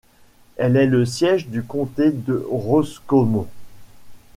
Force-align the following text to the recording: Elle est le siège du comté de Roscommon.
Elle 0.57 0.77
est 0.77 0.87
le 0.87 1.05
siège 1.05 1.45
du 1.45 1.61
comté 1.61 2.09
de 2.09 2.43
Roscommon. 2.49 3.47